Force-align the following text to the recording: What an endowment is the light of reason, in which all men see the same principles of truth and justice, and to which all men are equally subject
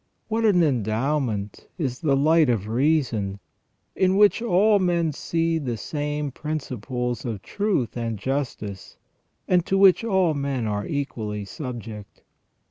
What 0.29 0.45
an 0.45 0.63
endowment 0.63 1.67
is 1.77 1.99
the 1.99 2.15
light 2.17 2.49
of 2.49 2.67
reason, 2.67 3.39
in 3.95 4.17
which 4.17 4.41
all 4.41 4.79
men 4.79 5.11
see 5.11 5.59
the 5.59 5.77
same 5.77 6.31
principles 6.31 7.23
of 7.23 7.43
truth 7.43 7.95
and 7.95 8.17
justice, 8.17 8.97
and 9.47 9.63
to 9.67 9.77
which 9.77 10.03
all 10.03 10.33
men 10.33 10.65
are 10.65 10.87
equally 10.87 11.45
subject 11.45 12.23